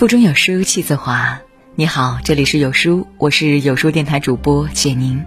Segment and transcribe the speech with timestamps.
[0.00, 1.42] 腹中有书气自华。
[1.74, 5.22] 你好，这里是有书，我是有书电台主播简宁。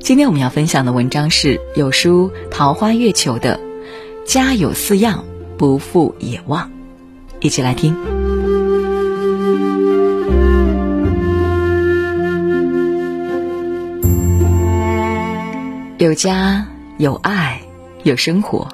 [0.00, 3.60] 今天我们要分享的文章是有书桃花月球的
[4.26, 5.24] “家有四样，
[5.56, 6.68] 不负也旺”，
[7.38, 7.94] 一起来听。
[15.98, 16.66] 有家，
[16.98, 17.60] 有爱，
[18.02, 18.66] 有生活。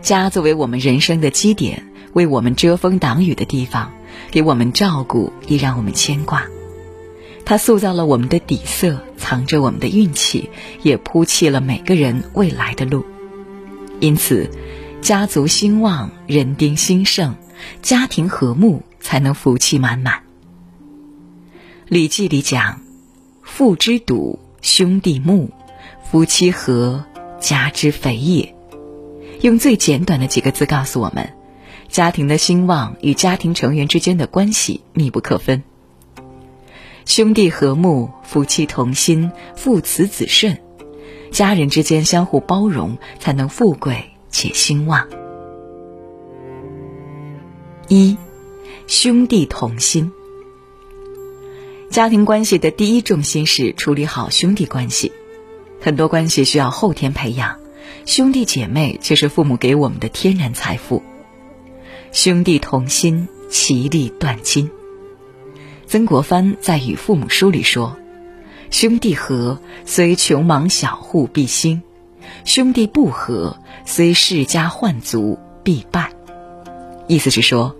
[0.00, 1.84] 家作为我们人生的基点，
[2.14, 3.92] 为我们遮风挡雨的地方。
[4.30, 6.46] 给我们照顾，亦让我们牵挂。
[7.44, 10.50] 它塑造了我们的底色，藏着我们的运气，
[10.82, 13.06] 也铺砌了每个人未来的路。
[14.00, 14.50] 因此，
[15.00, 17.34] 家族兴旺，人丁兴盛，
[17.80, 20.14] 家庭和睦，才能福气满满。
[21.88, 22.82] 《礼记》里讲
[23.42, 25.50] ：“父之笃，兄弟睦，
[26.04, 27.04] 夫妻和，
[27.40, 28.54] 家之肥也。”
[29.40, 31.37] 用最简短的几个字告诉我们。
[31.88, 35.62] 家庭的兴旺与家庭成员之间的关系密不可分。
[37.06, 40.58] 兄弟和睦，夫妻同心，父慈子顺，
[41.32, 45.08] 家人之间相互包容，才能富贵且兴旺。
[47.88, 48.18] 一，
[48.86, 50.12] 兄弟同心。
[51.90, 55.10] 家庭关系的第一重心是处理好兄弟关系。
[55.80, 57.58] 很多关系需要后天培养，
[58.04, 61.02] 兄弟姐妹却是父母给我们的天然财富。
[62.10, 64.70] 兄弟同心，其利断金。
[65.86, 67.96] 曾国藩在《与父母书》里说
[68.70, 71.82] ：“兄弟和，虽穷忙小户必兴；
[72.46, 76.10] 兄弟不和，虽世家宦族必败。”
[77.08, 77.76] 意思是说，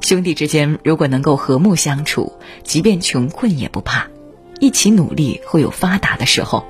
[0.00, 2.32] 兄弟之间如果能够和睦相处，
[2.64, 4.08] 即便穷困也不怕，
[4.58, 6.64] 一起努力会有发达的时候；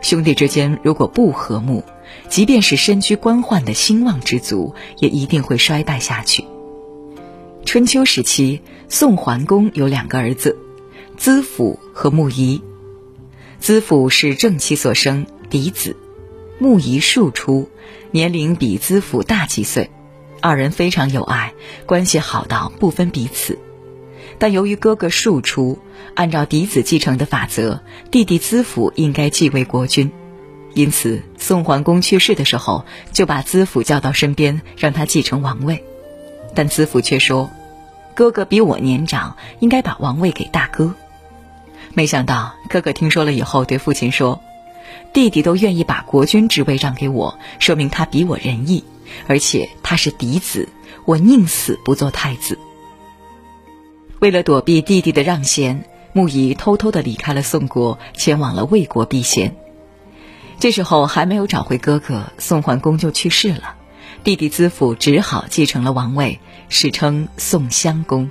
[0.00, 1.84] 兄弟之间如果不和睦，
[2.28, 6.44] 即便是身居官宦的兴旺之族，也一定会衰败下去。
[7.64, 10.56] 春秋时期，宋桓公有两个儿子，
[11.16, 12.62] 资甫和穆仪。
[13.58, 15.96] 资甫是正妻所生嫡子，
[16.58, 17.68] 穆仪庶出，
[18.10, 19.90] 年龄比资甫大几岁，
[20.40, 21.52] 二人非常有爱，
[21.84, 23.58] 关系好到不分彼此。
[24.38, 25.78] 但由于哥哥庶出，
[26.14, 27.80] 按照嫡子继承的法则，
[28.10, 30.12] 弟弟资甫应该继位国君。
[30.78, 35.82] 因此，宋桓公去世的时候，就把资甫叫到身边，让他继承王位。
[36.54, 37.50] 但资甫却说
[38.14, 40.94] ：“哥哥比我年长，应该把王位给大哥。”
[41.94, 44.40] 没想到哥哥听说了以后，对父亲说
[45.12, 48.84] ：“弟弟都愿意把国君职位让给我，说明他比我仁义，
[49.26, 50.68] 而且他是嫡子，
[51.06, 52.56] 我宁死不做太子。”
[54.20, 59.56] 为了躲避弟弟的让贤，穆仪偷偷的离开了宋国，前往了魏国避嫌。
[60.60, 63.76] 这时候还没有找回哥哥，宋桓公就去世了，
[64.24, 68.28] 弟弟资甫只好继承了王位，史称宋襄公。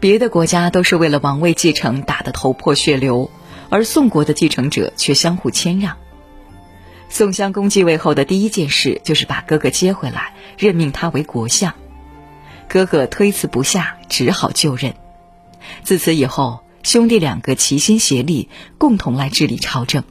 [0.00, 3.30] 别的国家都是为了王位继承打得头破血流，
[3.68, 5.96] 而宋国的继承者却相互谦让。
[7.08, 11.74] 宋襄公继位后的第一件事就是把哥哥接回来，任命他为国相。
[12.68, 14.94] 哥哥推辞不下，只好就任。
[15.84, 20.02] 自此以后，兄弟两个齐心协力，共同来治理朝政。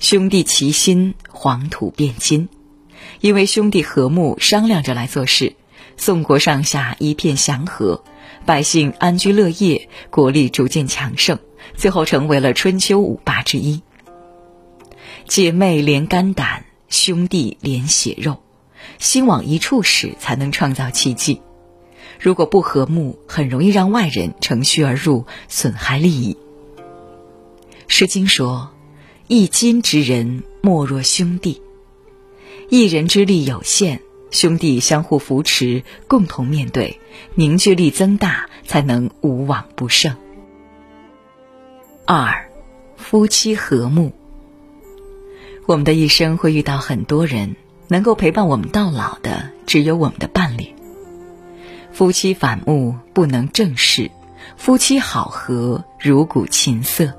[0.00, 2.48] 兄弟齐心，黄土变金。
[3.20, 5.54] 因为兄弟和睦，商量着来做事，
[5.96, 8.04] 宋国上下一片祥和，
[8.44, 11.38] 百姓安居乐业，国力逐渐强盛，
[11.74, 13.82] 最后成为了春秋五霸之一。
[15.26, 18.42] 姐妹连肝胆，兄弟连血肉，
[18.98, 21.40] 心往一处使，才能创造奇迹。
[22.20, 26.36] 如果不和睦，很容易让外人乘虚而入，损害利益。
[27.88, 28.73] 《诗经》说。
[29.26, 31.62] 一金之人，莫若兄弟。
[32.68, 37.00] 一人之力有限，兄弟相互扶持，共同面对，
[37.34, 40.14] 凝聚力增大，才能无往不胜。
[42.04, 42.50] 二，
[42.98, 44.12] 夫妻和睦。
[45.64, 47.56] 我们的一生会遇到很多人，
[47.88, 50.66] 能够陪伴我们到老的，只有我们的伴侣。
[51.92, 54.10] 夫妻反目不能正视，
[54.58, 57.14] 夫妻好合如鼓琴瑟。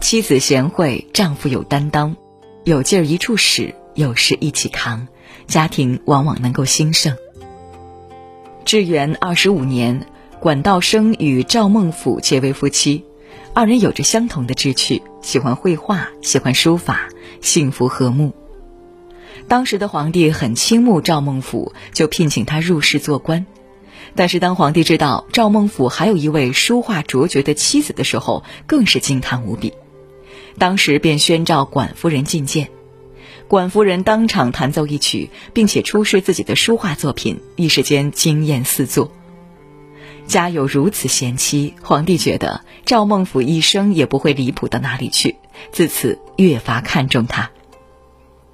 [0.00, 2.16] 妻子贤惠，丈夫有担当，
[2.64, 5.08] 有劲儿一处使，有事一起扛，
[5.46, 7.16] 家庭往往能够兴盛。
[8.64, 10.06] 至元二十五年，
[10.38, 13.04] 管道升与赵孟俯结为夫妻，
[13.52, 17.08] 二人有着相同的志趣，喜欢绘画，喜欢书法，
[17.40, 18.32] 幸福和睦。
[19.48, 23.44] 当时的皇帝很倾慕赵孟俯，就聘请他入仕做官。
[24.14, 29.72] 但是当皇帝知道赵孟俯还有一位书画卓绝的妻子的时候，更是惊叹无比。
[30.58, 32.70] 当时便宣召管夫人觐见，
[33.48, 39.12] 管夫人当场弹奏一曲，并且出示自己的书画作品，一时间惊艳四座。
[40.26, 45.36] 家有如此贤妻，皇帝觉得赵孟俯一生也不会离谱到哪里去，
[45.70, 47.50] 自此越发看重他。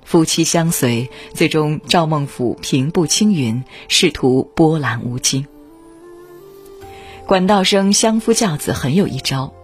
[0.05, 5.47] 夫妻相随，最终赵孟俯平步青云，仕途波澜无惊。
[7.27, 9.55] 管道生相夫教子很有一招，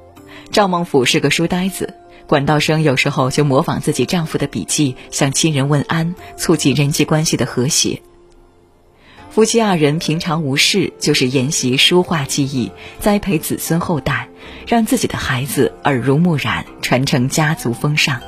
[0.50, 1.92] 赵孟俯是个书呆子。
[2.28, 8.02] 管道生有时候就模仿自己丈夫的笔记，向亲人问安，促进人际关系的和谐。
[9.30, 12.70] 夫妻二人平常无事，就是研习书画技艺，
[13.00, 14.28] 栽培子孙后代，
[14.66, 18.20] 让自己的孩子耳濡目染，传承家族风尚。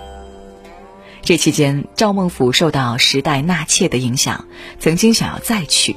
[1.20, 4.46] 这期间，赵孟俯受到时代纳妾的影响，
[4.78, 5.94] 曾经想要再娶，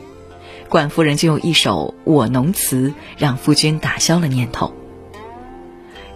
[0.67, 4.73] 管夫人就用一首《我侬词》让夫君打消了念头。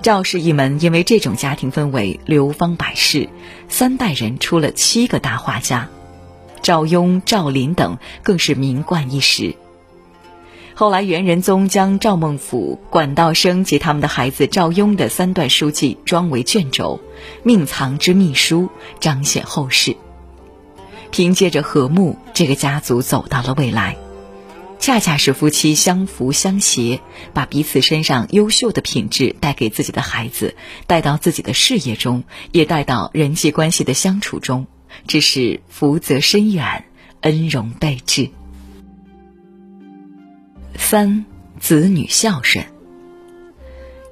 [0.02, 3.28] 赵氏一门因为这种家庭氛围流芳百世，
[3.68, 5.90] 三代人出了七个大画家，
[6.62, 9.56] 赵雍、赵林等更是名冠一时。
[10.76, 17.02] 后来元仁宗将赵孟俯、管道生及他们的孩子赵雍的三段书记装为卷轴，
[17.44, 19.98] 命藏之秘书，彰显后世。
[21.10, 23.98] 凭借着和睦，这个家族走到了未来。
[24.80, 27.02] 恰恰是夫妻相扶相携，
[27.34, 34.66] 把彼此身上优秀的品质带给自己的孩子，带到自己的事业中，也带到人际关系的相处中，
[35.06, 36.86] 这是福泽深远，
[37.22, 38.30] 恩荣备至。
[40.76, 41.26] 三，
[41.60, 42.66] 子女孝顺。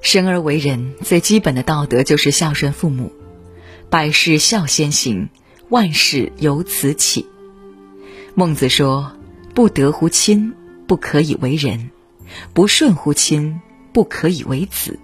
[0.02, 3.12] 生而为人，最基本的道德就是孝顺父母，
[3.88, 5.30] 百事孝先行，
[5.70, 7.24] 万事由此起。
[8.34, 9.12] 孟子说。
[9.56, 10.52] 不得乎亲，
[10.86, 11.88] 不可以为人；
[12.52, 13.58] 不顺乎亲，
[13.90, 14.98] 不可以为子。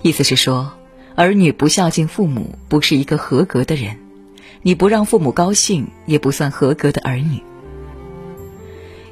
[0.00, 0.74] 意思是说，
[1.16, 3.96] 儿女不孝敬父母，不是一个合格的人；
[4.62, 7.42] 你不让父母高兴，也不算合格的儿女。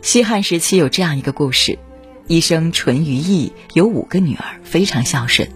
[0.00, 1.80] 西汉时期有这样一个故事：
[2.28, 5.50] 医生淳于意有五个女儿，非常孝顺。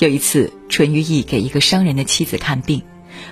[0.00, 2.82] 有一次，淳于意给一个商人的妻子看病，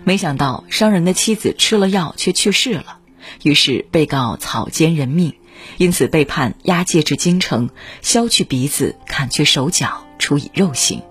[0.04, 2.98] 没想到商人的妻子吃了药却去世了。
[3.42, 5.34] 于是被告草菅人命，
[5.76, 7.70] 因此被判押解至京城，
[8.02, 11.02] 削去鼻子，砍去手脚，处以肉刑。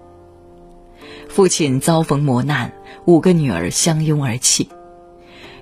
[1.30, 2.74] 父亲遭逢磨难，
[3.06, 4.70] 五个女儿相拥而泣。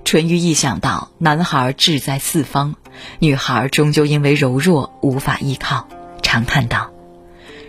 [0.04, 2.74] 淳于意想到男孩志在四方，
[3.20, 5.88] 女孩终究因为柔弱无法依靠，
[6.22, 6.90] 长叹道：“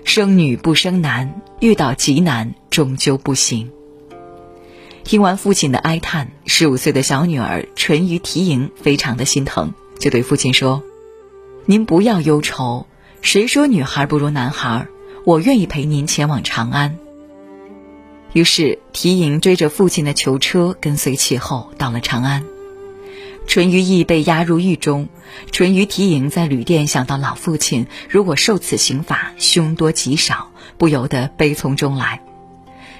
[0.04, 3.72] 生女不生男，遇到极难终究不行。”
[5.04, 10.82] 听完父亲的哀叹，十五岁的小女儿淳于缇萦非常的心疼，就对父亲说
[11.68, 12.88] ：“您不要忧愁，
[13.22, 14.88] 谁说女孩不如男孩？
[15.26, 16.98] 我愿意陪您前往长安。”
[18.32, 22.46] 于是缇萦追着父亲的囚车，跟随其后到了长安。
[23.46, 25.10] 淳于意被押入狱中，
[25.52, 32.22] 淳于缇萦在旅店想到老父亲如果受此刑罚，凶多吉少，不由得悲从中来。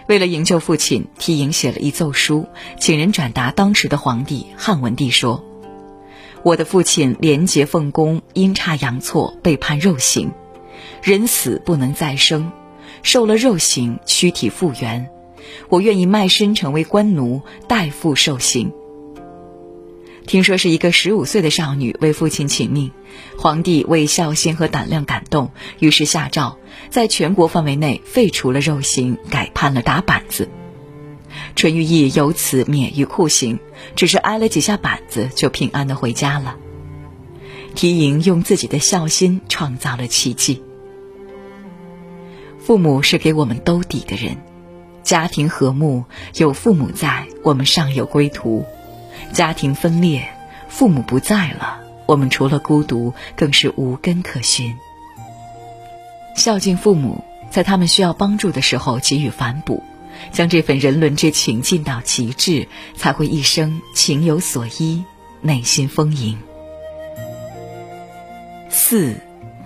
[0.08, 2.46] 为了营救父亲，缇萦写了一奏书，
[2.80, 5.44] 请人转达当时的皇帝汉文帝说
[6.44, 10.32] ：“我的父亲廉洁奉公，阴差阳错被判肉刑，
[11.02, 12.52] 人死不能再生，
[13.02, 15.10] 受了肉刑，躯体复原，
[15.70, 18.74] 我愿意卖身成为官奴，代父受刑。”
[20.26, 22.92] 听说是一个十五岁的少女为父亲请命，
[23.38, 26.58] 皇帝为孝心和胆量感动，于是下诏，
[26.90, 30.50] 在全国范围内废除了肉刑，改判了打板子。
[31.56, 33.60] 淳于意由此免于酷刑，
[33.96, 36.56] 只是挨了几下板子就平安的回家了。
[37.76, 40.64] 缇萦用自己的孝心创造了奇迹。
[42.60, 44.38] 父母是给我们兜底的人，
[45.04, 48.66] 家庭和睦，有父母在，我们尚有归途。
[49.32, 50.28] 家庭分裂，
[50.68, 54.76] 父母不在了，我们除了孤独，更是无根可寻。
[56.36, 59.84] 孝敬父母，在他们需要帮助的时候给予反哺，
[60.32, 65.04] 将这份人伦之情尽到极致，才会一生情有所依，
[65.42, 66.40] 内心丰盈。
[68.70, 69.16] 四，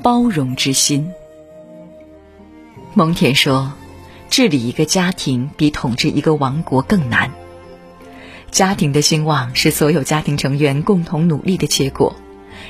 [0.04, 1.12] 包容之心。
[2.94, 3.74] 蒙恬说
[4.30, 7.32] ：“治理一个家庭，比统治一个王国更难。”
[8.52, 12.16] 家庭的兴旺是所有家庭成员共同努力的结果，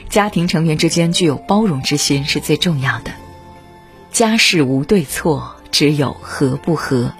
[0.09, 3.11] 家庭成员之间具有包容之心是最重要的。
[4.11, 7.13] 家事无对错，只有和不和；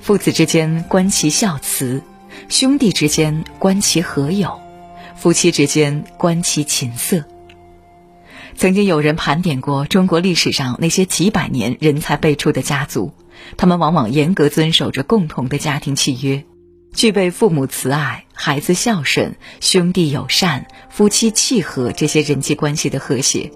[0.00, 2.02] 父子之间观其孝慈，
[2.48, 4.60] 兄弟之间观其和友，
[5.16, 7.24] 夫妻之间观其琴瑟。
[8.56, 13.12] 曾经有人盘点过中国历史上那些几百年人才辈出的家族，
[13.56, 16.44] 他们往往严格遵守着共同的家庭契约。
[16.94, 23.52] 具备父母慈爱、孩子孝顺、兄弟友善、夫妻契合这些人际关系的和谐。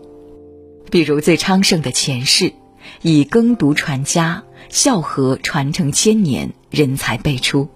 [0.90, 2.52] 比如最昌盛的钱氏，
[3.00, 7.68] 以耕读传家、孝和传承千年，人才辈出；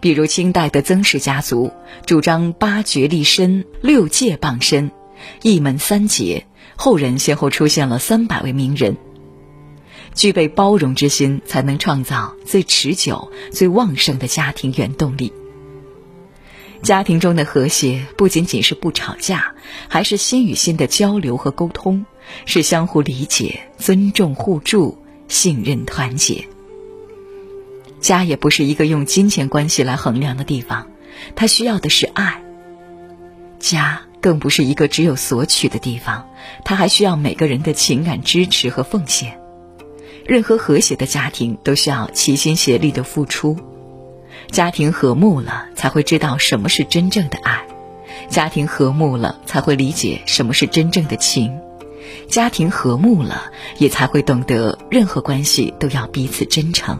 [0.00, 1.72] 比如清代的曾氏家族，
[2.04, 4.90] 主张八绝立身、六戒傍身、
[5.42, 8.96] 一门三杰，后人先后出现了三百位名人。
[10.16, 15.32] 具备包容之心，才能创造最持久、最旺盛的家庭原动力。
[16.82, 19.54] 家庭中的和谐，不仅仅是不吵架，
[19.88, 22.06] 还是心与心的交流和沟通，
[22.46, 26.48] 是相互理解、尊重、互助、信任、团结。
[28.00, 30.90] 家也不是一个用金钱关系来衡量的地方，
[31.34, 32.42] 它需要的是爱。
[33.58, 36.28] 家更不是一个只有索取的地方，
[36.64, 39.40] 它还需要每个人的情感支持和奉献。
[40.26, 43.56] 任何和谐的家庭都需要齐心协力的付出，
[44.50, 47.60] 家庭和睦了，才会知道什么是真正的爱；
[48.28, 51.50] 家庭和睦了，才会理解什么是真正的情；
[52.28, 56.98] 家庭和睦了，也才会懂得任何关系都要彼此真诚。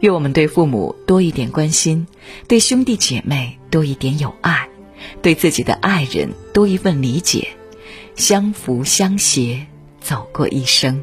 [0.00, 2.06] 愿我们对父母多一点关心，
[2.46, 4.68] 对兄弟姐妹多一点友爱，
[5.20, 7.48] 对自己的爱人多一份理解，
[8.14, 9.66] 相扶相携
[10.00, 11.02] 走过一生。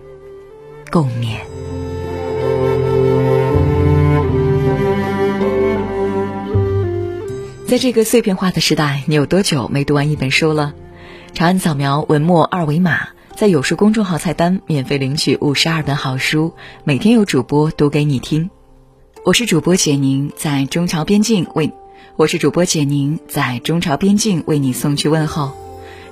[0.92, 1.40] 共勉。
[7.68, 10.74] 在这个碎片化的时代，你有多久没读完一本书了？
[11.34, 18.50] 长按扫描文末二维码，在有书公众号菜单免费领取五十二本好书，每天有主播读给你听。
[19.26, 21.74] 我是主播简宁，在中朝边境为
[22.16, 25.65] 我是主播简宁，在中朝边境为你送去问候。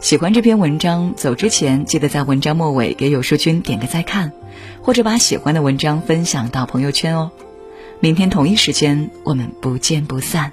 [0.03, 4.33] 喜欢这篇文章，走之前记得在文章末尾给有书君点个再看，
[4.81, 7.31] 或者把喜欢的文章分享到朋友圈哦。
[8.01, 10.51] 明天同一时间，我们不见不散。